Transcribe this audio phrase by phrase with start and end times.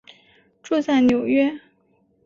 [0.63, 1.59] 住在纽约。